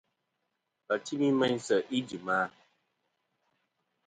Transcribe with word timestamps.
Wà 0.85 0.95
timi 1.05 1.27
meyn 1.39 1.57
sèʼ 1.67 1.85
ijìm 1.97 2.25
a? 2.37 2.37